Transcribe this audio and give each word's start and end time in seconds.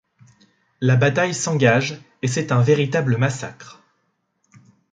La 0.79 0.95
bataille 0.95 1.35
s’engage, 1.35 2.01
et 2.23 2.27
c’est 2.27 2.51
un 2.51 2.63
véritable 2.63 3.17
massacre. 3.17 3.83